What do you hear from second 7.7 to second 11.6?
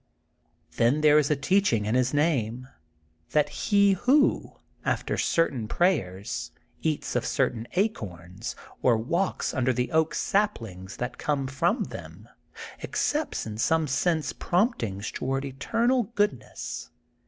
acorns, or walks under the oak saplings that conde